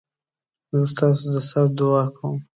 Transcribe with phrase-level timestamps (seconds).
[0.79, 2.37] زه ستاسودسر دعاکوم